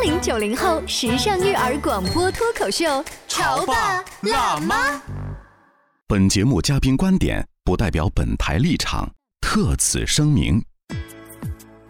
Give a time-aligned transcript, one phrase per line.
[0.00, 2.86] 八零九零后时尚育儿广播脱口秀，
[3.28, 4.92] 《潮爸辣妈》。
[6.08, 10.64] 本节目嘉宾观点不代表本台立场，特此声明。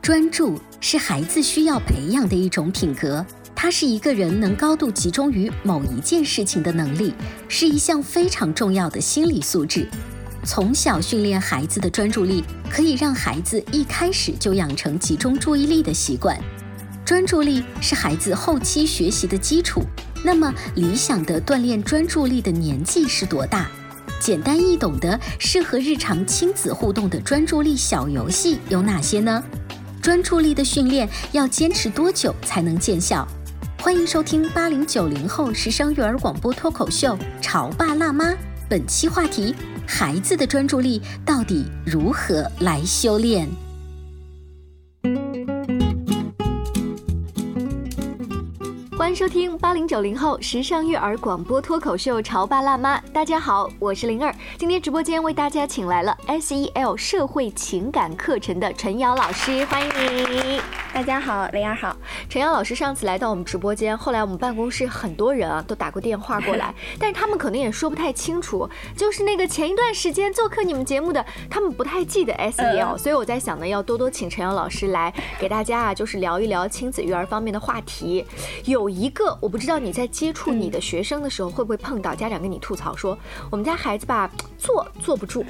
[0.02, 7.14] 专注是孩子需要培养的一种品格，它是一个人能高度集中于某一件事情的能力，
[7.46, 9.88] 是一项非常重要的心理素质。
[10.42, 16.36] 从小训练孩子的专注力，可以让孩子一开始就养成集中注意力的习惯。
[17.10, 19.82] 专注力是孩子后期学习的基础。
[20.24, 23.68] 那么，理想的锻炼专注力的年纪是多大？
[24.20, 29.42] 简单易懂的、适合日常亲子互动的专注力小游戏有哪些呢？
[30.00, 33.26] 专注力的训练要坚持多久才能见效？
[33.80, 38.30] 欢迎收听八零九零后时尚育儿广播脱口秀《潮爸辣妈》。
[38.68, 39.52] 本期话题：
[39.84, 43.48] 孩子的专注力到底如何来修炼？
[49.10, 52.96] 欢迎收听八零九零后时尚育儿广播脱口秀《潮爸辣妈》。
[53.12, 54.32] 大家好，我是灵儿。
[54.56, 60.60] 今天直播间为大家请来了 SEL 社会情感课程的陈瑶老师，欢迎你。
[60.92, 61.96] 大家好，雷儿好。
[62.28, 78.26] 陈阳老师上次来到我们直播间，后来我们办公室很多人啊都打过电话过来， 但是他们可能也说不太清楚，就是那个前一段时间做客你们节目的，他们不太记得 SEL，、所以我在想呢，要多多请陈阳老师来给大家啊，就是聊一聊亲子育儿方面的话题。
[78.64, 83.16] 有一个我不知道你在接触你的学生的时候会不会碰到家长跟你吐槽说，
[83.48, 85.44] 我们家孩子吧坐坐不住，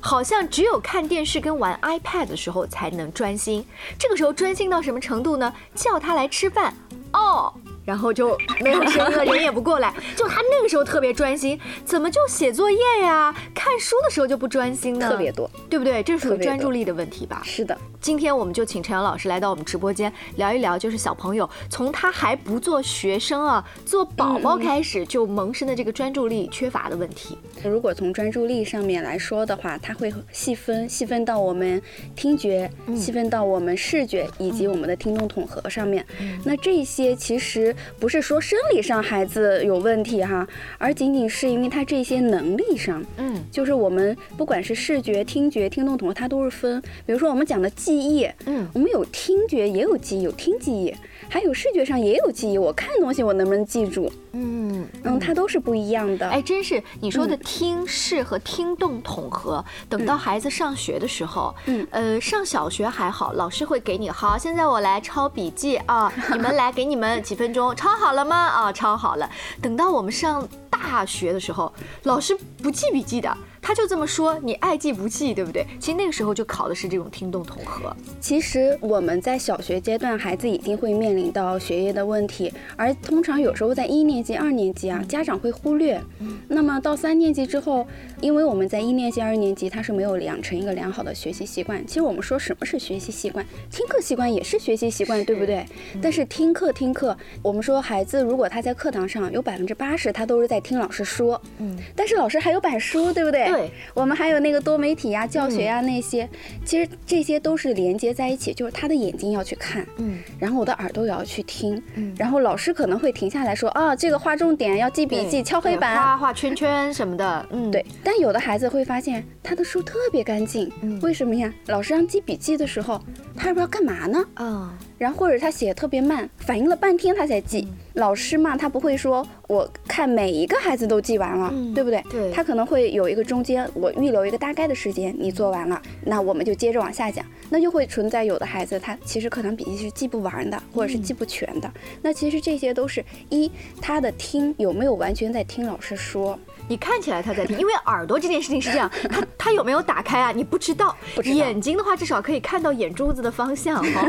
[0.00, 3.64] 好像只有看电视跟玩 iPad 的时候才能专心。
[3.98, 5.52] 这个时候专心到什么程度呢？
[5.74, 6.74] 叫他来吃饭，
[7.12, 7.52] 哦。
[7.88, 9.94] 然后就没有声音了，人也不过来。
[10.14, 15.08] 就他那个时候特别专心，怎么就写作业呀、看书的时候就不专心呢？
[15.08, 16.02] 特别多，对不对？
[16.02, 17.40] 这属于特别多专注力的问题吧？
[17.42, 27.38] 是的，今天我们就请陈阳老师来到我们直播间聊一聊，就是小朋友从他还不做学生啊，做宝宝开始就萌生的这个专注力缺乏的问题。
[27.64, 31.80] 如果从专注力上面来说的话，它会细分，细分到我们
[32.14, 36.04] 听觉，细分到我们视觉以及我们的听动统合上面。
[36.44, 40.46] 那这些其实不是说生理上孩子有问题哈，
[40.78, 43.44] 而仅仅是因为他这些能力上，嗯。
[43.50, 46.80] 就是我们不管是视觉、听觉、听动统合，它都是分。
[47.06, 48.68] 比如说我们讲的记忆，嗯。
[48.72, 50.94] 我们有听觉也有记忆，有听记忆，
[51.28, 52.58] 还有视觉上也有记忆。
[52.58, 54.10] 我看东西我能不能记住？
[54.32, 56.28] 嗯嗯，它都是不一样的。
[56.28, 68.36] 哎，真是你说的嗯听视和听动统合，等到孩子上学的时候，嗯呃，上小学还好，老师会给你好，现在我来抄笔记啊， 你们来给你们几分钟，抄好了吗？
[68.36, 69.28] 啊，抄好了。
[69.60, 71.72] 等到我们上大学的时候，
[72.04, 75.66] 老师不记笔记的，他就这么说，你爱记不记，对不对？
[75.78, 77.94] 其实那个时候就考的是这种听动统合。
[78.20, 86.00] 其实我们在小学阶段，孩子已经会面临到学业的问题，而通常有时候在一年级、二年级啊，家长会忽略。
[86.48, 87.86] 那么到三年级之后，
[88.20, 91.86] 因为我们在一年级、二年级，他是没有养成一个良好的学习习惯。
[91.86, 95.64] 其实我们说什么是学习习惯，听课习惯也是学习习惯，对不对？
[96.00, 103.47] 但是听课听课，我们说孩子如果他在课堂上有百分之八十他都是在听老师说，嗯，但是老师还有板书，对不对？
[103.52, 106.28] 对，我们还有那个多媒体呀、教学呀那些，
[106.64, 110.18] 其实这些都是连接在一起，就是他的眼睛要去看，嗯。
[110.38, 112.14] 然后我的耳朵也要去听，嗯。
[112.18, 115.96] 然后老师可能会停下来说啊，这个划重点，要记笔记，敲黑板。
[115.96, 116.18] 画板。
[116.18, 121.00] 画圈圈什么的，嗯，对，但有的孩子会发现他的书特别干净，嗯。
[121.00, 121.52] 为什么呀？
[121.66, 123.00] 老师让记笔记的时候，
[123.36, 124.24] 他也不知道干嘛呢。
[124.36, 127.66] 嗯，然后或者他写的特别慢，反应了半天他才记。
[127.94, 132.02] 老师嘛，他不会说我看每一个孩子都记完了，嗯对不对？
[132.10, 137.24] 对他可能会有一个中间，我预留一个大概的时间，你做完了，那我们就接着往下讲。
[137.50, 141.72] 那就会存在有的孩子他其实课堂笔记是记不完的，或者是记不全的。
[142.02, 146.38] 那其实这些都是一他的听有没有完全在听老师说。
[146.68, 150.32] 你看起来他在听，因为耳朵这件事情是这样， 他他有没有打开啊？
[150.32, 150.94] 你不知道。
[151.16, 151.36] 不知道。
[151.36, 154.06] 眼睛的话，至少可以看到眼珠子的方向哈。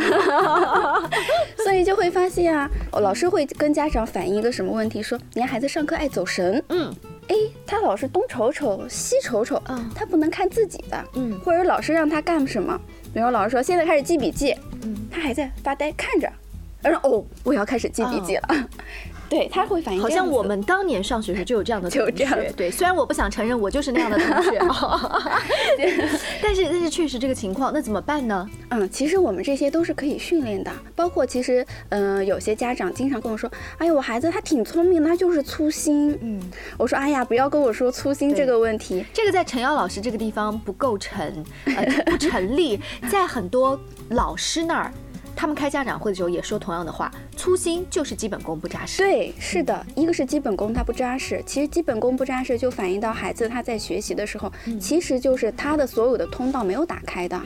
[1.63, 5.01] 所以就会发现啊，老师会跟家长反映一个什么问题？
[5.01, 6.93] 说你家孩子上课爱走神，嗯。
[7.29, 7.35] 哎，
[7.65, 9.89] 他老是东瞅瞅西瞅瞅，嗯。
[9.95, 11.39] 他不能看自己的，嗯。
[11.45, 12.79] 或者老师让他干什么，
[13.13, 15.07] 比如老师说现在开始记笔记，嗯。
[15.11, 16.27] 他还在发呆看着，
[16.81, 18.69] 他说哦，我要开始记笔记了，
[19.29, 24.59] 对他会反应好像我们当年上学时就有这样的 同学，就这样对，虽然我不想承认我就是那样的同学，
[26.41, 28.49] 但是但是确实这个情况，那怎么办呢？
[28.69, 36.17] 嗯，其实我们这些都是可以训练的，包括其实，嗯、有些家长经常跟我说，哎呀，我孩子他挺聪明的，他就是粗心。
[36.21, 36.41] 嗯，
[36.77, 39.05] 我说，哎呀，不要跟我说粗心这个问题。
[39.13, 42.79] 这个在陈瑶老师这个地方不构成，呃，不成立。
[43.09, 43.79] 在很多
[44.09, 44.91] 老师那儿，
[45.39, 48.97] 他们开家长会的时候也说同样的话：粗心就是基本功不扎实。
[48.97, 54.51] 对，是的，一个是基本功他不扎实，其实基本功不扎实就反映到孩子他在学习的时候，
[54.81, 57.41] 其实就是他的所有的通道没有打开的。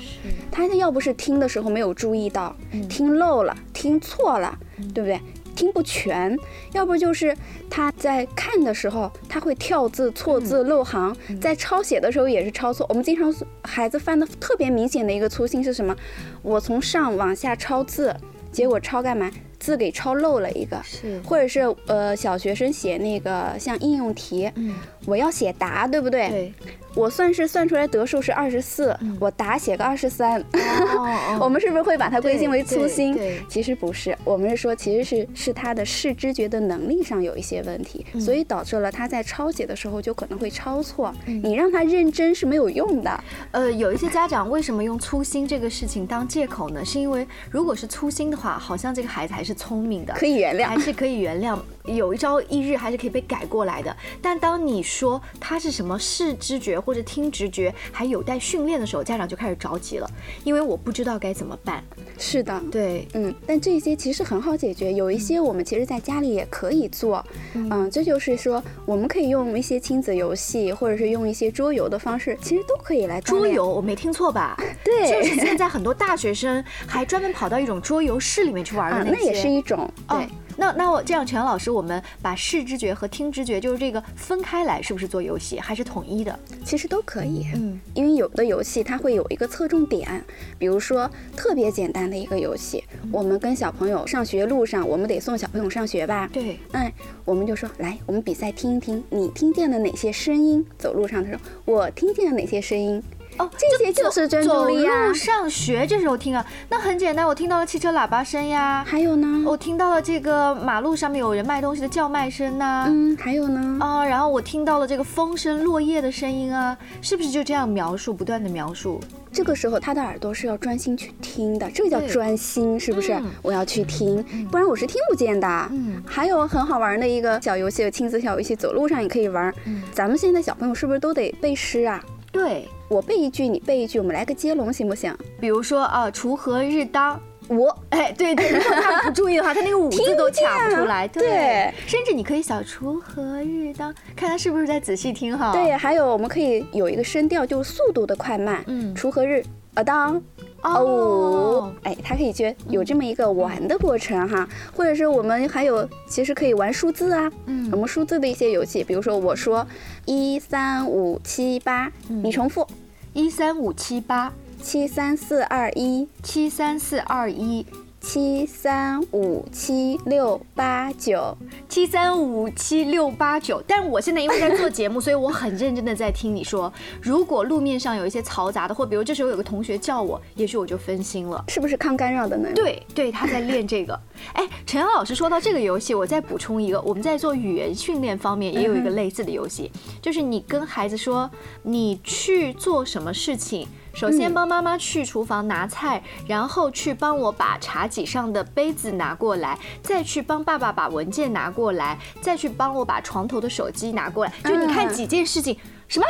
[0.52, 2.56] 他要不是听的时候没有注意到，
[2.90, 4.58] 听漏了，听错了，
[4.92, 5.22] 对不对？
[5.56, 6.38] 听不全，
[6.74, 7.36] 要不就是
[7.70, 12.86] 他在看的时候他会跳字、错字、漏行，在抄写的时候也是抄错。
[12.90, 13.34] 我们经常
[13.64, 15.96] 孩子犯的特别明显的一个粗心是什么？
[16.42, 18.16] 我从上往下抄字，
[18.52, 19.32] 结果抄干嘛？
[19.60, 20.82] 字给抄漏了一个。
[20.84, 26.30] 是，或者是呃小学生写那个像应用题，嗯，我要写答，对不对？
[26.30, 26.54] 对，
[26.96, 33.18] 我算是算出来得数是二十四，我答写个二十三，哦 我们是不是会把它归结为粗心？
[33.50, 41.14] 其实不是，我们是说其实是是他的视知觉的能力上有一些问题，嗯所以导致了他在抄写的时候就可能会抄错。
[41.26, 43.24] 你让他认真是没有用的。
[43.52, 46.84] 呃，有一些家长为什么用粗心这个事情当借口呢？
[46.86, 53.96] 是因为如果是粗心的话，好像这个孩子还是聪明的，可以原谅还是可以原谅，有一朝一日还是可以被改过来的。
[54.22, 60.10] 但当你说他是什么视知觉或者听直觉还有待训练的时候，家长就开始着急了，
[60.44, 61.84] 因为我不知道该怎么办。
[62.18, 74.56] 是的，对，嗯，但这些其实很好解决，有一些我们其实在家里也可以做，嗯，这就是说我们可以用一些亲子游戏，或者是用一些桌游的方式，其实都可以来桌游我没听错吧？
[74.86, 79.26] 对就是现在很多大学生还专门跑到一种桌游室里面去玩的啊，那些。
[79.26, 80.28] 那也是一种哦对。
[80.58, 86.38] 那那我这样，陈阳老师，我们把视知觉和听知觉，就是这个分开来，是不是做游戏，还是统一的？
[86.64, 90.24] 其实都可以，嗯，因为有的游戏它会有一个侧重点，
[90.58, 96.94] 比如说特别简单的一个游戏，我们跟小朋友上学路上，我们得送小朋友上学吧，对，哎，
[97.26, 100.66] 我们就说来，我们比赛听一听，你听见了哪些声音？
[100.78, 103.02] 走路上的时候，我听见了哪些声音？
[103.38, 109.44] 哦，这些就是专注力啊走路上学这时候听啊，那很简单，我听到了汽车喇叭声呀，还有呢？
[109.46, 113.78] 我听到了这个马路上面有人卖东西的叫卖声呐、嗯，还有呢？
[113.80, 119.00] 啊，然后我听到了这个风声、落叶的声音啊，是不是就这样描述，不断的描述？
[119.32, 123.14] 这个时候他的耳朵是要专心去听的，这个叫专心，是不是？
[123.14, 125.48] 嗯我要去听，不然我是听不见的。
[125.72, 129.52] 嗯还有很好玩的一个小游戏，亲子小游戏，走路上也可以玩。
[129.66, 132.00] 嗯咱们现在小朋友是不是都得背诗啊？
[132.32, 135.16] 对，我背一句，你背一句，我们来个接龙，行不行？
[135.42, 137.20] 比如说啊，锄禾日当。
[137.50, 141.06] 午哎，对对，如果他 不注意的话，他那个五字都抢不出来。
[141.12, 145.52] 对甚至你可以小锄禾日当，看他是不是在仔细听哈。
[145.52, 148.64] 对，，还有我们可以有一个声调，就是速度的快慢。
[148.68, 149.44] 嗯锄禾日
[149.74, 150.22] 啊当。
[150.62, 159.68] 哦，哎，它可以觉有这么一个玩的过程哈，或者是我们还有其实可以玩数字啊，嗯我们数字的一些游戏，比如说我说
[160.06, 162.66] 一三五七八，你重复
[163.14, 167.64] 一三五七八七三四二一，七三四二一
[168.04, 171.36] 七三五七六八九，
[171.70, 173.64] 七三五七六八九。
[173.66, 176.72] 但我现在因为在做节目，所以我很认真的在听你说。
[177.02, 181.46] 如果路面上有一些嘈杂的，或比如这时候有个同学叫我，也许我就分心了。
[181.48, 182.50] 是不是抗干扰的呢？
[182.54, 183.98] 对对，他在练这个。
[184.34, 191.32] 哎，陈阳老师说到这个游戏，我再补充一个，我们在做语言训练方面也有一个类似的游戏，就是你跟孩子说
[191.64, 193.66] 你去做什么事情。
[193.94, 204.34] 首先帮妈妈去厨房拿菜，然后去帮我把茶几上的杯子拿过来，再去帮爸爸把文件拿过来，再去帮我把床头的手机拿过来。
[204.44, 206.06] 就你看几件事情，什么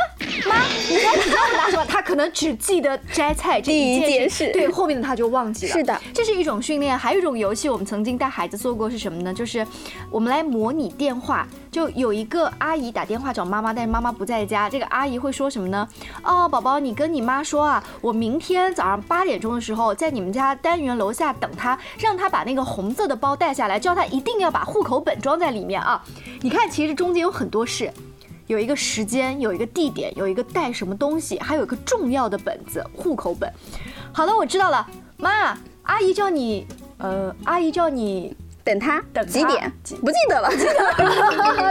[0.48, 0.56] 妈，
[0.88, 1.84] 你在你让我拿什么？
[1.88, 5.72] 他可能只记得摘菜这一件件事对，后面的他就忘记了。
[5.72, 9.34] 是的这是一种训练，还有一种游戏，我们曾经带孩子做过是什么呢？
[9.34, 9.66] 就是
[10.10, 15.86] 我们来模拟电话，就有一个阿姨打电话找妈妈，但是妈妈不在家，这个阿姨会说什么呢？
[16.22, 26.02] 哦，宝宝，你跟你妈说啊，我明天早上八点钟的时候在你们家单元楼下等她，让她把那个红色的包带下来，叫她一定要把户口本装在里面啊。
[26.40, 27.92] 你看，其实中间有很多事。
[28.46, 33.50] 有一个时间，有一个地点，有一个带什么东西，还有一个重要的本子，户口本。
[34.12, 34.86] 好了，我知道了，
[35.16, 36.66] 妈，阿姨叫你，
[36.98, 38.36] 呃，阿姨叫你。
[38.64, 39.70] 等他等几点？
[40.00, 40.48] 不记得了，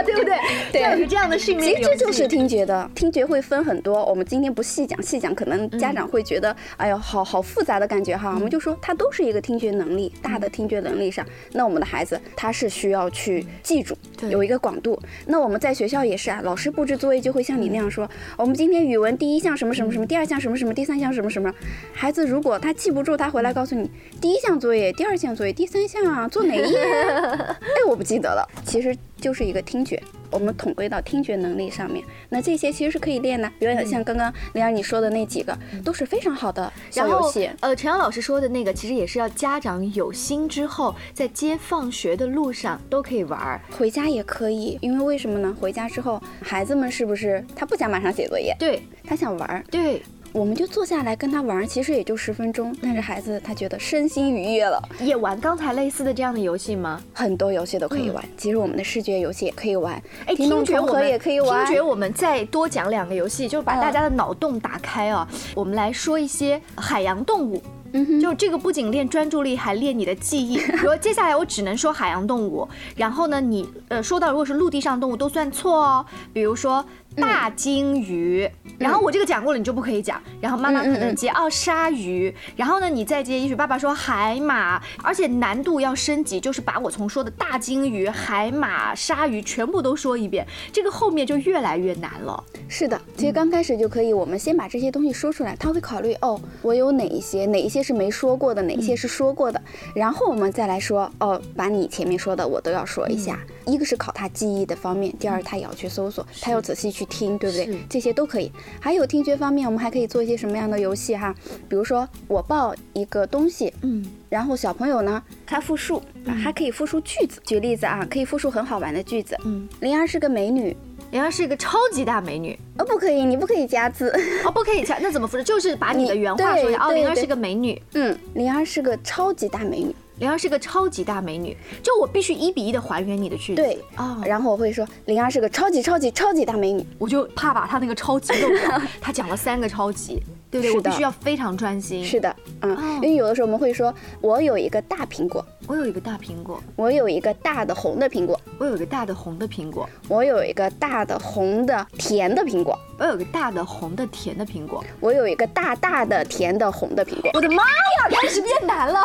[0.04, 0.38] 对不对？
[0.70, 1.74] 对，这样的训练。
[1.74, 4.04] 其实这就是听觉的，听觉会分很多。
[4.04, 8.30] 我们今天不细讲，细讲可能家长会觉得，哎呦，好好复杂的感觉哈。
[8.34, 13.96] 我们就说它都是一个听觉能力，大的听觉能力上，那我们的孩子他是需要去记住，
[14.30, 14.96] 有一个广度。
[15.26, 21.52] 那我们在学校也是啊，老师布置作业就会像你那样说，我们今天语文第一项什么什么什么，第二项什么什么，第三项什么什么。
[21.92, 26.83] 孩子如果他记不住，他回来告诉你，第一项作业，第二项作业，第三项啊，做哪一页？
[26.84, 27.56] 哎，
[27.88, 28.46] 我不记得了。
[28.64, 32.04] 其实就是一个听觉，我们统归到听觉能力上面。
[32.28, 37.50] 那这些其实是可以练的，比如像刚刚玲儿你说的那几个，都是非常好的小游戏。
[37.60, 44.78] 呃，陈阳老师说的那个，其实也是要家长有心之后，在接放学的路上都可以玩儿，回家也可以。
[44.80, 45.56] 因为为什么呢？
[45.60, 48.54] 回家之后，孩子们是不是他不想马上写作业？
[48.58, 49.64] 对，他想玩儿。
[49.70, 50.02] 对。
[50.34, 54.82] 我们就坐下来跟他玩，其实也就十分钟，但是孩子他觉得身心愉悦了。
[54.98, 57.00] 也玩刚才类似的这样的游戏吗？
[57.12, 59.94] 很多游戏都可以玩，其实我们的视觉游戏也可以玩，
[60.26, 61.64] 哎，听觉我们也可以玩。
[61.64, 65.26] 听觉我们再多讲两个游戏，就是把大家的脑洞打开啊。
[65.54, 67.62] 我们来说一些海洋动物，
[67.92, 70.56] 嗯，就这个不仅练专注力，还练你的记忆。
[70.74, 76.84] 比如接下来我只能说海洋动物，然后呢，你呃说到如果是陆地上动物都算错哦，比如说。
[77.16, 80.20] 大鲸鱼，然后我这个讲过了，你就不可以讲。
[80.40, 92.42] 然后妈妈可能接哦，鲨鱼，然后呢你再接，也许爸爸说海马，而且难度要升级，就是把我从说的大鲸鱼、海马、鲨鱼全部都说一遍，这个后面就越来越难了。
[92.68, 99.62] 是的，其实刚开始就可以，我们先把这些东西说出来，他会考虑哦，我有哪一些，哪一些是没说过的，哪一些是说过的，
[99.94, 103.38] 然后我们再来说哦，把你前面说的我都要说一下。
[103.66, 107.03] 一个是考他记忆的方面，第二他也要去搜索，他要仔细去。
[107.04, 107.78] 听对不对？
[107.88, 108.50] 这些都可以。
[108.80, 111.34] 还有听觉方面，我们还可以做一些什么样的游戏哈？
[111.68, 116.02] 比如说我报一个东西，嗯，然后小朋友呢他复述，
[116.42, 117.40] 还可以复述句子。
[117.44, 119.36] 举例子啊，可以复述很好玩的句子。
[119.44, 120.76] 嗯，灵儿是个美女，
[121.10, 122.58] 灵儿是一个超级大美女。
[122.78, 124.10] 哦，不可以，你不可以加字。
[124.44, 125.42] 哦，不可以加，那怎么复述？
[125.42, 126.86] 就是把你的原话说一下。
[126.86, 127.80] 哦，灵儿是个美女。
[127.92, 129.94] 嗯，灵儿是个超级大美女。
[130.18, 133.62] 灵儿是个超级大美女，就我必须一比一的还原你的句子。
[133.62, 138.80] 对啊，然后我会说灵儿是个超级超级超级大美女，我就怕把她那个超级弄掉。
[139.00, 140.76] 她讲了三个超级，对不对？
[140.76, 142.04] 我必须要非常专心。
[142.04, 157.30] 是的，嗯，因为有的时候我们会说，我有一个大苹果，我有一个大苹果，我有一个大的红的苹果，我有一个大的红的苹果，我有一个大的红的甜的苹果，我有个大的红的甜的苹果，我有一个大大的甜的红的苹果。
[157.34, 159.00] 我的妈呀，开始变难了，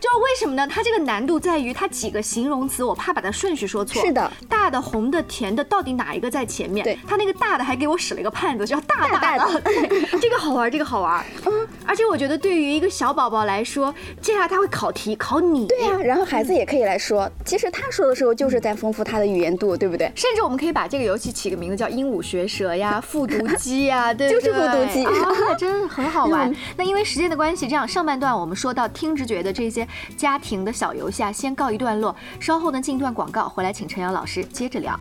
[0.00, 0.66] 就是为什么呢？
[0.66, 1.22] 它这个难。
[1.22, 4.02] 度在于它几个形容词，我怕把它顺序说错。
[4.02, 6.82] 是的，大的、红的、甜的，到底哪一个在前面？
[6.82, 9.62] 对，它那个大的还给我使了一个绊子，叫大大的。
[10.20, 11.24] 这个好玩，这个好玩。
[11.46, 15.68] 嗯，而且我觉得对于一个小宝宝来说，接下来他会考题考你。
[15.68, 20.10] 对呀，然后孩子也可以来说，其实他说的时候就是在丰富他的语言度，对不对？
[20.16, 26.50] 甚至我们可以把这个游戏起个名字叫鹦鹉学舌呀、 复读机呀， 对，对就是复读机啊，真很好玩。
[26.78, 29.86] 那因为时间的关系，这样上半段我们说到听直觉的这些
[30.16, 31.82] 家庭的小游戏啊，先告一。
[31.82, 34.96] 段落，稍后呢进段广告，回来请陈阳老师接着聊。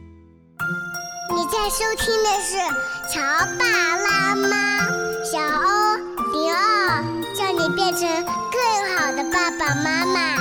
[1.30, 2.58] 你在收听的是
[3.14, 3.22] 《乔
[3.60, 3.66] 爸
[3.98, 4.48] 拉妈》，
[5.24, 5.96] 小欧
[6.34, 7.04] 零二，
[7.36, 10.41] 叫你变成更好的爸爸妈妈。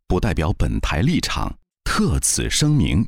[0.11, 3.07] 不代表本台立场，特此声明。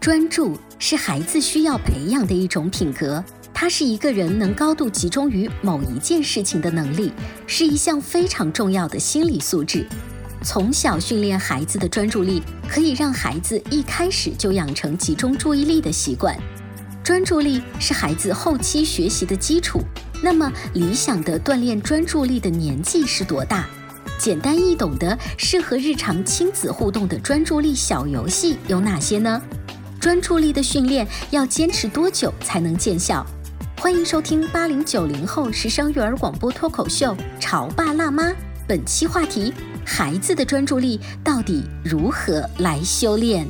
[0.00, 7.12] 专注是孩子需要培养的一种品格，它是一个人能高度集中于某一件事情的能力，
[7.46, 9.86] 是一项非常重要的心理素质。
[10.42, 16.34] 从小训练孩子的专注力，可以让孩子一开始就养成集中注意力的习惯。
[17.04, 19.82] 专注力是孩子后期学习的基础。
[20.22, 23.68] 那么，理想的锻炼专注力的年纪是多大？
[24.18, 29.40] 简单易懂的、适合日常亲子互动的专注力小游戏有哪些呢？
[30.00, 33.24] 专注力的训练要坚持多久才能见效？
[33.78, 38.30] 欢迎收听八零九零后时尚育儿广播脱口秀《潮爸辣妈》，
[38.66, 39.52] 本期话题：
[39.84, 43.46] 孩子的专注力到底如何来修炼？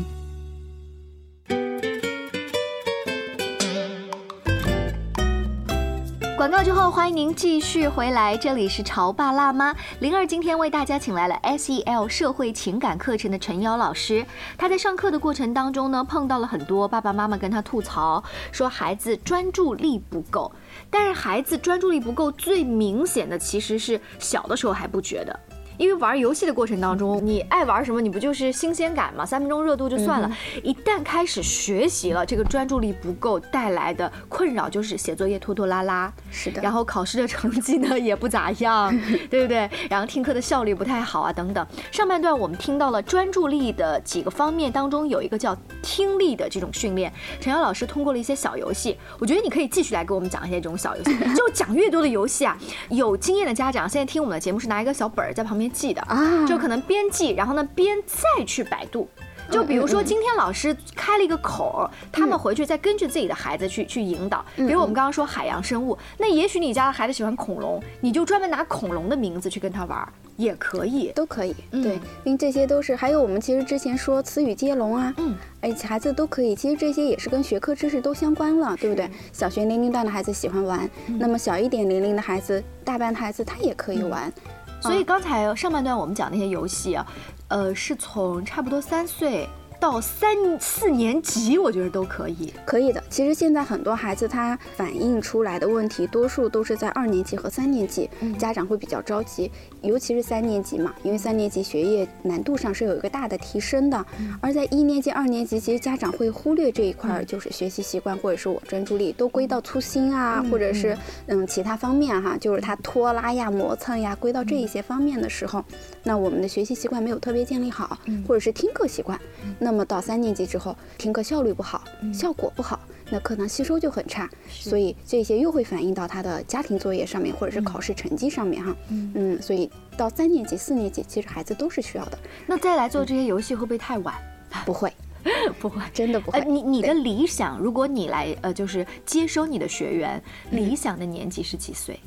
[6.47, 9.75] 广告之后，欢迎您继续回来，这里是潮爸辣妈。
[9.99, 14.25] 灵儿今天为大家请来了 SEL 社会情感课程的陈瑶老师。
[14.57, 18.23] 他在上课的过程当中呢，碰到了很多爸爸妈妈跟他吐槽，
[18.53, 20.53] 说孩子专注力不够。
[20.89, 25.37] 但是孩子专注力不够，最明显的其实是小的时候还不觉得。
[25.79, 29.25] 因为玩游戏的过程当中，你爱玩什么，你不就是新鲜感嘛？
[29.25, 30.31] 三分钟热度就算了，
[30.63, 36.63] 一旦开始学习了，这个专注力不够带来的困扰就是写作业拖拖拉拉，是的。
[36.63, 38.97] 然后考试的成绩呢 也不咋样，
[39.31, 39.69] 对不对？
[39.91, 41.67] 然后听课的效率不太好啊，等等。
[41.93, 52.57] 上半段我们听到了专注力的几个方面当中有一个叫听力的这种训练，陈瑶老师通过了一些小游戏，我觉得你可以继续来给我们讲一些这种小游戏，就讲越多的游戏啊。
[52.89, 55.66] 有经验的家长现在听我们的节目是拿一个小本儿在旁边。
[55.69, 59.09] 记的啊，就可能边记，然后呢边再去百度。
[59.49, 64.45] 就比如说今天老师开了一个口，他们回去再根据自己的孩子去去引导。
[64.57, 71.55] 比如我们刚刚说海洋生物，那也许你家的孩子喜欢恐龙，你就专门拿恐龙的名字去跟他玩，也可以，都可以。
[71.71, 71.95] 对，
[72.25, 76.57] 因为这些都是还有我们其实之前说词语接龙啊，嗯，哎，孩子都可以。
[76.57, 79.09] 其实这些也是跟学科知识都相关了，对不对？
[79.33, 84.33] 小学年龄段的孩子喜欢玩，那么小一点年龄的孩子，大班的孩子他也可以玩。
[84.81, 87.07] 所以刚才上半段我们讲那些游戏啊，
[87.49, 89.49] 呃，是从差不多三岁。
[89.81, 90.29] 到三
[90.61, 93.03] 四年级，我觉得都可以，可以的。
[93.09, 99.51] 其实现在很多孩子他反映出来的问题，多数都是在二年级和三年级，家长会比较着急，
[99.83, 104.05] 尤其是三年级嘛，因为三年级学业难度上是有一个大的提升的。
[104.41, 110.97] 而在一年级、二年级，其实家长会忽略这一块，就是学习习惯或者是我专注力都归到粗心啊，或者是
[111.27, 111.47] 嗯。
[111.47, 115.65] 其他方面哈，就是他拖拉呀、磨蹭呀，归到这一些方面的时候，
[116.03, 117.97] 那我们的学习习惯没有特别建立好，
[118.27, 119.19] 或者是听课习惯。
[119.67, 121.83] 那么到三年级之后，听课效率不好，
[122.15, 122.79] 效果不好，
[123.11, 128.77] 那课堂吸收就很差，所以这些又会反映到他的家庭作业上面，或者是考试成绩上面哈。
[128.91, 132.19] 嗯，所以到三年级、四年级，其实孩子都是需要的。
[132.47, 134.15] 那再来做这些游戏会不会太晚？
[134.65, 134.93] 不会，
[135.59, 136.41] 不会，真的不会。
[136.45, 141.99] 你你的理想，如果你来呃，就是接收你的学员，理想的年纪是几岁？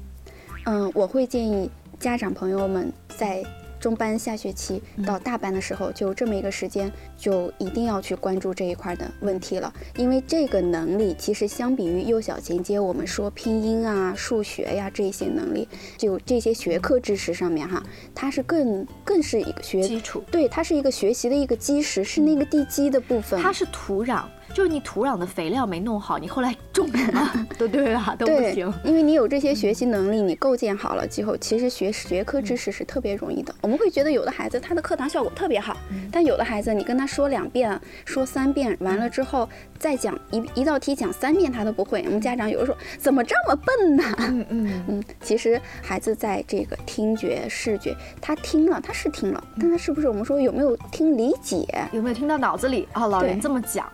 [0.63, 1.69] 嗯，我会建议
[1.99, 3.43] 家长朋友们在。
[3.79, 9.73] 中班下学期到大班的时候，就这么一个时间，就一定要去关注这一块的问题了。
[9.95, 17.81] 因为这个能力其实相比于幼小衔接，我们说拼音啊、数学呀这些能力，就这些学科知识上面哈，
[18.13, 24.23] 它是更更是一个学基础，对，它是一个学习的一个基石，是那个地基的部分，它是土壤。
[24.53, 28.71] 就是你土壤的肥料没弄好，你后来种什么 都对啊， 都不行。
[28.83, 33.53] 因为你有这些学习能力，你构建好了之后，其实学学科知识是特别容易的。
[33.61, 35.77] 我们会觉得有的孩子他的课堂效果特别好，
[36.11, 42.01] 但有的孩子你跟他说两遍、说三遍，完了之后再讲一一道题讲三遍他都不会。
[42.05, 44.03] 我们家长有的时候怎么这么笨呢？
[44.19, 51.65] 嗯嗯嗯，其实孩子在这个听觉、视觉，他听了他是听了，但他是不是我们说有没有听理解？
[51.91, 53.05] 有没有听到脑子里啊？
[53.05, 53.87] 老人这么讲。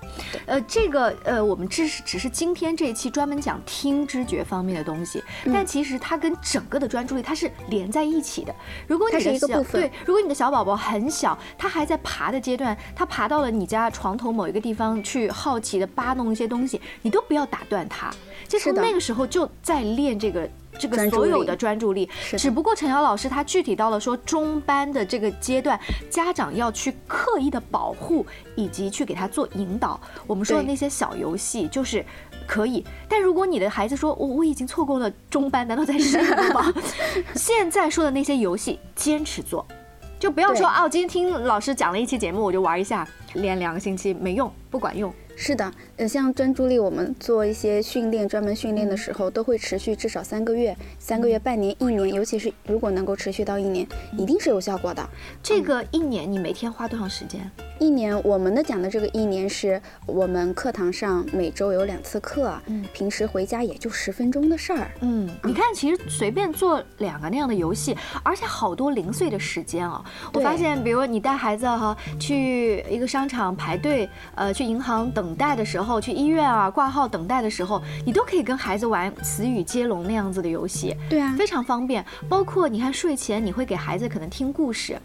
[0.45, 8.53] 呃，这个呃，我们只是只是今天这一期专门讲听知觉方面的东西，但其实它跟整个的专注力它是连在一起的。
[8.88, 18.12] 如果你的小对，如果你的小宝宝很小，他还在爬的阶段，他爬到了你家床头某一个地方去，好奇的扒弄一些东西，你都不要打断他，
[18.47, 20.49] 就从那个时候就在练这个。
[20.80, 30.00] 这个所有的专注力，只不过陈瑶老师他具体到了说中班的这个阶段，家长要去刻意的保护以及去给他做引导。
[30.28, 32.06] 我们说的那些小游戏就是
[32.48, 36.74] 可以，但如果你的孩子说我我已经错过了中班，难道在十年吗？
[37.36, 39.66] 现在说的那些游戏坚持做，
[40.20, 45.14] 就不要说哦，今天听老师讲了一期节目我就玩一下，连两个星期没用，不管用。
[45.38, 53.86] 是的，呃，像专注力，我们做一些训练，专门训练的时候，都会持续至少三个月、三个月、半年、一年，尤其是如果能够持续到一年，
[54.17, 55.08] 一定是有效果的。
[55.43, 57.52] 这个一年，你每天花多长时间？
[57.80, 64.89] 一年，我们的讲的这个一年是我们课堂上每周有两次课，嗯，平时回家也就十分钟的事儿。
[65.02, 70.02] 嗯，你看，其实随便做两个那样的游戏，而且好多零碎的时间啊。
[70.32, 75.25] 我发现，比如你带孩子哈去一个商场排队，呃，去银行等。
[75.26, 80.96] 等待的时候，去医院啊挂号等待的时候，你都可以跟孩子玩词语接龙那样子的游戏。
[81.10, 82.06] 对啊，非常方便。
[82.30, 84.96] 包括你看睡前你会给孩子可能听故事，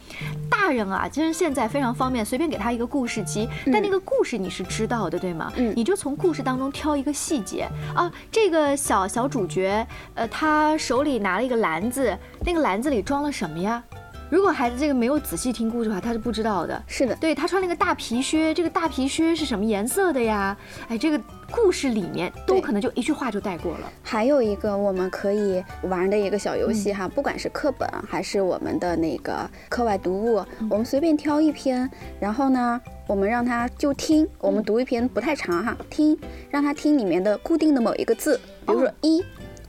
[0.51, 5.51] 大人啊，其实现在非常方便，随便给他一个故事机，但那个故事你是知道的，对吗？
[5.57, 13.83] 嗯，你就从故事当中挑一个细节啊，这个小小主角，呃，他手里拿了一个篮子，那个篮子里装了什么呀？
[14.31, 16.81] 如果孩子这个没有仔细听故事的话，他是不知道的。
[16.87, 20.57] 是的，对他穿了一个大皮靴，这个大皮靴是什么颜色的呀？
[20.89, 23.93] 哎，这个故事里面都可能就一句话就带过了。
[24.05, 31.91] 还有一个我们可以玩的一个小游戏哈，不管是课本还是我们的那个课外读物，我们随便挑一篇，
[32.21, 36.17] 然后呢，我们让他就听，我们读一篇不太长哈，听，
[36.51, 39.25] 让他听里面的固定的某一个字，比如说一，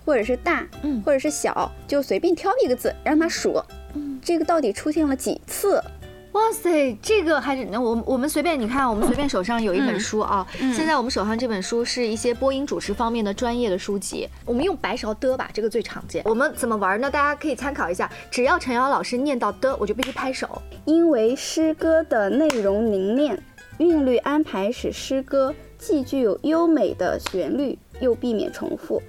[0.06, 3.60] 或者是大，嗯，或者是小，就随便挑一个字让他数。
[4.22, 5.82] 这个到底出现了几次？
[6.34, 10.48] 哇塞，这个还是那我我们随便你看，我们随便手上有一本书啊。
[10.74, 14.30] 现在我们手上这本书是一些播音主持方面的专业的书籍。
[14.46, 16.24] 我们用白勺的吧，这个最常见。
[16.24, 17.12] 我们怎么玩呢？
[17.12, 18.10] 大家可以参考一下。
[18.30, 20.62] 只要陈瑶老师念到的，我就必须拍手。
[20.86, 23.38] 因为诗歌的内容凝练，
[23.80, 29.02] 韵律安排使诗歌既具有优美的旋律，又避免重复，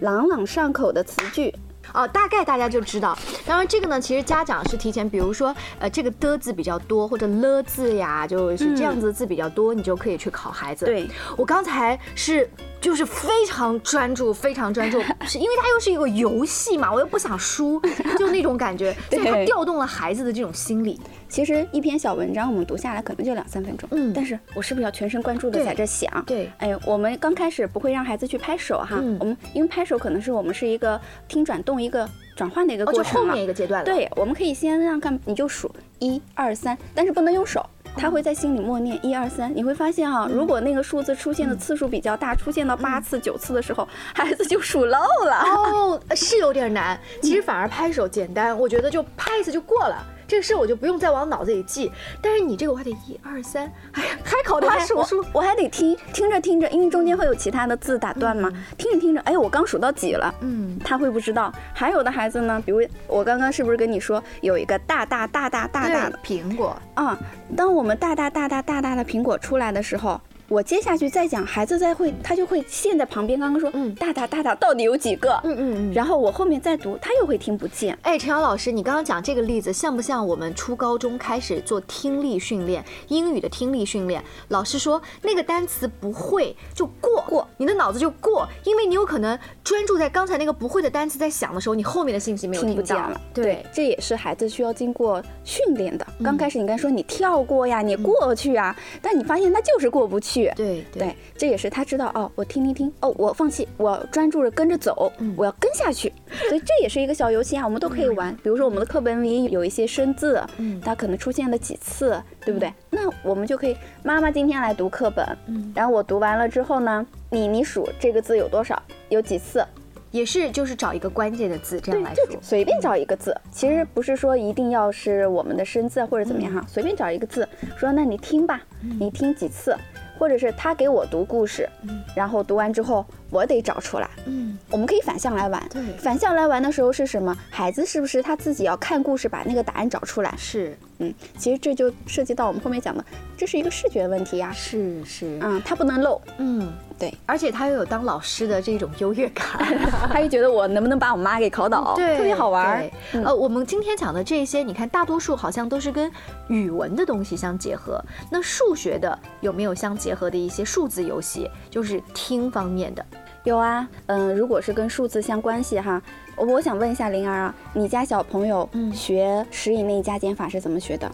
[0.00, 1.54] 朗朗上口的词句。
[1.94, 3.16] 哦，大概大家就知道。
[3.46, 10.86] 当然，这个呢，其实家长是提前，比如说，呃，这个的字比较多，或者了字呀，就是这样子的字比较多，你就可以去考孩子。
[10.86, 12.48] 对我刚才是
[12.80, 17.80] 就是非常专注，非常专注， 是因为它又是一个游戏嘛，我又不想输，
[18.18, 21.00] 就那种感觉，所以它调动了孩子的这种心理。
[21.28, 26.10] 其实一篇小文章我们读下来可能就两三分钟，嗯，但是我是不是要全神贯注的在这想？
[26.26, 33.84] 对，哎，我们刚开始不会让孩子去拍手哈，我们因为拍手可能是我们是一个听转动一个转换的一个过程嘛，后面一个阶段了。
[33.84, 37.64] 对，我们可以先让看，你就数一二三，但是不能用手，
[37.98, 39.54] 他会在心里默念一二三。
[39.54, 45.42] 你会发现哈，如果那个数字出现的次数比较大，出现到八次九次的时候，孩子就数漏了。
[45.42, 50.02] 哦，是有点难，其实反而拍手简单，我觉得就拍一次就过了。
[50.28, 51.90] 这个事我就不用再往脑子里记，
[52.22, 61.50] 但是你这个我还得一二三，哎呀，还考他数数，我还得听，听着听着，因为中间会有其他的字打断嘛，听着听着，哎，我刚数到几了，嗯，他会不知道。
[61.72, 67.18] 还有的孩子呢，比如我刚刚是不是跟你说有一个大大大大大大的苹果啊？
[67.56, 70.20] 当我们大大大大大大的苹果出来的时候。
[70.48, 73.38] 我接下去再讲，孩子在会，他就会陷在旁边。
[73.38, 75.38] 刚刚说，嗯，大大大大到底有几个？
[75.44, 75.92] 嗯嗯嗯。
[75.92, 77.96] 然后我后面再读，他又会听不见。
[78.00, 84.24] 哎，陈瑶老师，你刚刚讲这个例子，像不像我们初高中开始做听力训练，英语的听力训练？
[84.48, 93.20] 老师说那个单词不会就过过，你的脑子就过，因为你有可能专注在刚才那个不会的单词在想的时候，你后面的信息没有听不见了。
[93.34, 96.06] 对，这也是孩子需要经过训练的。
[96.24, 100.37] 刚开始你该说你跳过呀，你过去啊，但你发现那就是过不去。
[100.56, 101.14] 对对。
[101.36, 106.12] 这也是他知道哦，我听听听哦，我放弃，我专注着跟着走，我要跟下去。
[106.48, 108.34] 所以这也是一个小游戏啊，我们都可以玩。
[108.42, 112.72] 比如说我们的课本里有一些生字，嗯，它可能出现了几次，对不对？
[112.90, 119.64] 那我们就可以，妈妈今天来读课本，嗯，然后我读完了之后呢，你你数这个字有多少，有几次，
[120.10, 128.60] 也是就是找一个关键的字这样来数，随便找一个字，其实不是说一定要是我们的生字或者怎么样哈，随便找一个字，说那你听吧，
[128.98, 129.76] 你听几次。
[130.18, 131.68] 或者是他给我读故事，
[132.14, 134.08] 然后读完之后我得找出来。
[134.26, 135.64] 嗯，我们可以反向来玩。
[135.70, 137.36] 对，反向来玩的时候是什么？
[137.50, 140.34] 孩子是不是他自己要看故事，把那个答案找出来？
[140.36, 143.04] 是，嗯，其实这就涉及到我们后面讲的，
[143.36, 144.52] 这是一个视觉问题呀。
[144.52, 146.20] 是是，嗯，他不能漏。
[146.38, 149.46] 嗯，对，而且他又有当老师的这种优越感，
[150.10, 152.90] 他又觉得我能不能把我妈给考倒，对，特别好玩。
[153.12, 156.10] 呃，我们今天讲的这些，你看大多数好像都是跟
[156.48, 160.88] 语文的东西相结合，那数学的有没有相结合的一些数？
[160.88, 163.04] 字游戏就是听方面的，
[163.44, 166.00] 有啊，嗯，如果是跟数字相关系哈，
[166.34, 171.12] 我想问一下灵儿啊，你家小朋友学十以内加减法是怎么学的？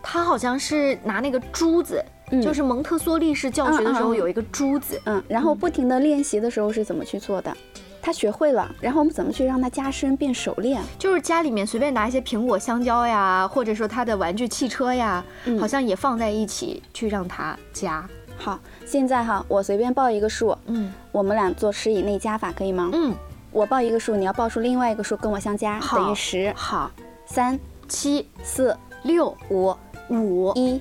[0.00, 2.00] 他好像是拿那个珠子，
[2.42, 7.56] 就是蒙特梭利式教学的时候有一个珠子，嗯，然后不停的练习的时候是怎么去做的？
[8.00, 10.80] 他学会了，然后我们怎么去让他加深变熟练？
[10.98, 15.22] 就是家里面随便拿一些苹果、香蕉呀，或者说他的玩具汽车呀，
[15.60, 18.08] 好像也放在一起去让他加。
[18.38, 22.88] 好，现在哈，我随便报一个数，嗯，我们俩做十以内加法可以吗？
[22.94, 23.14] 嗯，
[23.50, 26.52] 我报一个数，你要报出另外一个数跟我相加，等于十。
[26.56, 26.90] 好，
[27.26, 29.76] 三七四六五
[30.08, 30.80] 五一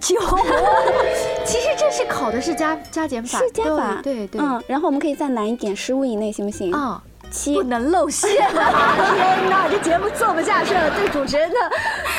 [0.00, 0.16] 九。
[1.44, 4.40] 其实这是考的是加加减法，是加法，对对。
[4.40, 6.72] 嗯，然后我们可以再难一点，十五以内行不行？
[6.74, 8.96] 啊，七不能露馅啊！
[9.14, 11.56] 天哪，这节目做不下去了，对主持人的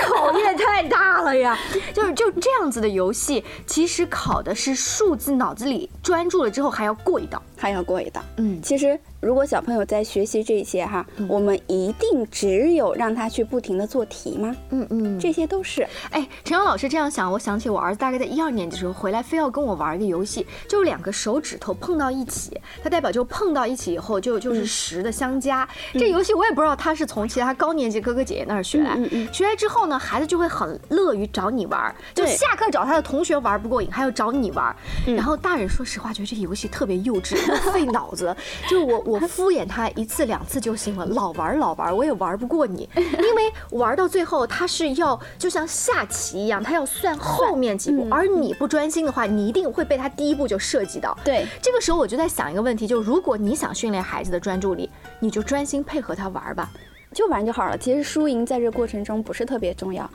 [0.02, 1.58] 考验太大了呀！
[1.94, 8.22] 就是就这样子的游戏，其实考的是数字，脑子里专注了之后还要过一道，还要过一道。
[8.38, 9.00] 嗯，其实。
[9.20, 14.56] 如果小朋友在学习这些哈，我们一定只有让他去不停的做题吗？
[14.70, 15.86] 嗯嗯，这些都是。
[16.12, 25.68] 哎，陈阳老师这样想，我想起我儿子大概在一二年级的时候回来，非要跟我玩一个游戏，就是两个手指头碰到一起，它代表就碰到一起以后就就是十的相加。
[25.94, 28.96] 这游戏我也不知道他是从其他高年级哥哥姐姐那儿学来，
[29.34, 34.76] 学来之后呢，孩子就会很乐于找你玩，就下课找他的同学玩不过瘾，还要找你玩。
[35.08, 37.36] 然后大人说实话觉得这游戏特别幼稚，
[37.74, 38.34] 费脑子，
[38.70, 39.04] 就我。
[39.08, 51.18] 我 敷衍他一次两次就行了，老玩老玩，我也玩不过你， 因为玩到最后他是要就像下棋一样，他要算后面几步，而你不专心的话，你一定会被他第一步就涉及到。
[51.24, 54.90] 对，这个时候我就在想一个问题，就如果你想训练孩子的专注力，
[55.22, 56.70] 你就专心配合他玩吧。
[57.14, 57.76] 就玩就好了。
[57.78, 60.08] 其实输赢在这过程中不是特别重要，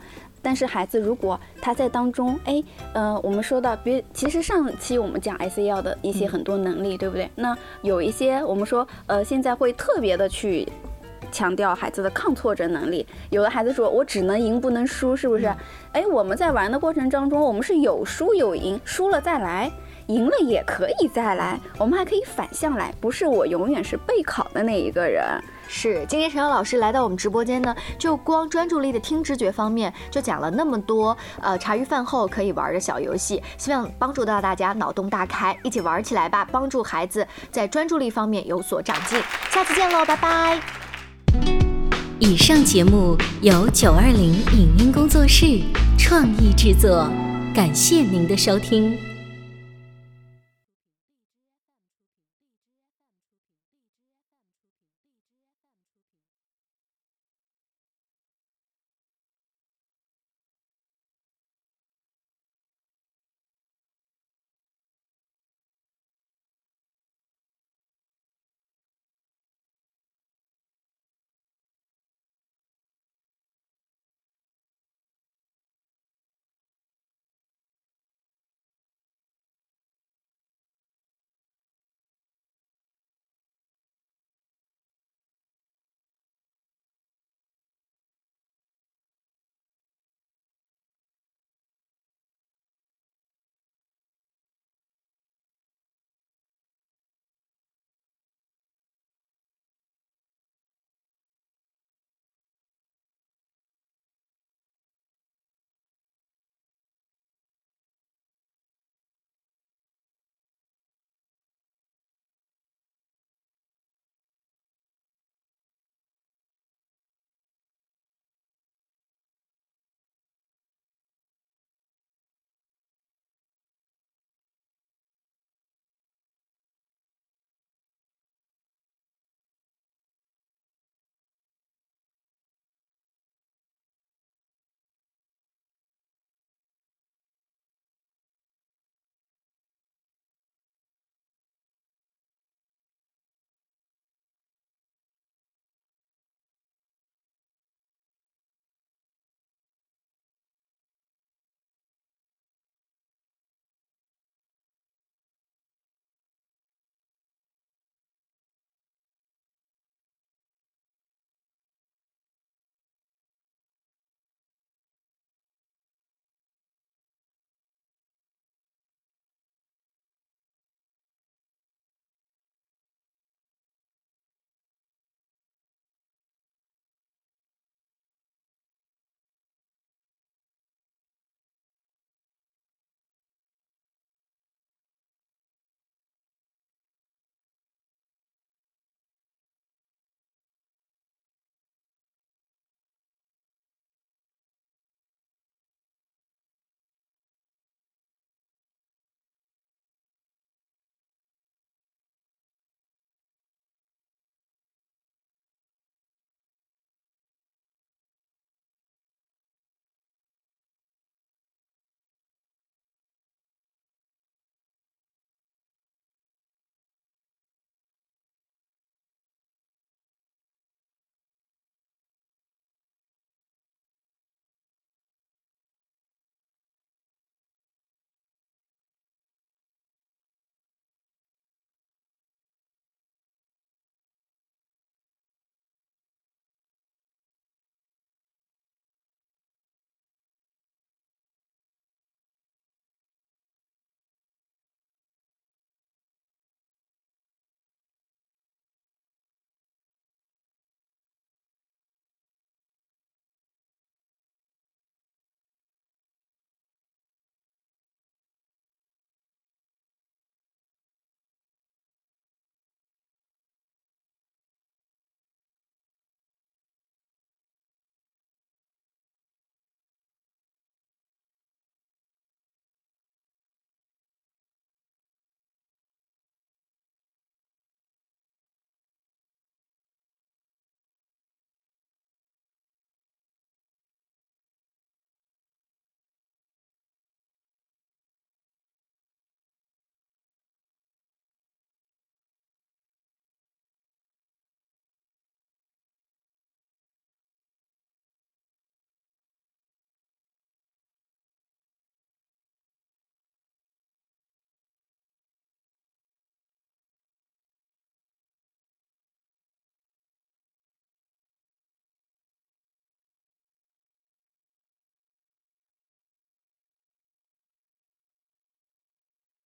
[0.43, 7.27] 但是孩子如果他在当中，哎，呃，我们说到，比其实上期我们讲 S E L 的一些很多能力，对不对？
[7.33, 10.67] 那有一些我们说，呃，现在会特别的去
[11.31, 13.07] 强调孩子的抗挫折能力。
[13.29, 15.45] 有的孩子说我只能赢不能输，是不是？
[15.93, 19.71] 哎，我们在玩的过程当中，我们是有输有赢，输了再来。
[20.07, 25.23] 赢了也可以再来，我们还可以反向来，不是我永远是备考的那一个人。
[25.67, 39.19] 是，今天陈瑶老师来到我们直播间呢，就光专注力的听知觉方面，就讲了那么多，呃，茶余饭后可以玩的小游戏，希望帮助到大家脑洞大开，一起玩起来吧，帮助孩子在专注力方面有所长进。
[39.49, 40.59] 下次见喽，拜拜。
[42.19, 45.61] 以上节目由九二零影音工作室
[45.97, 47.09] 创意制作，
[47.55, 49.12] 感谢您的收听。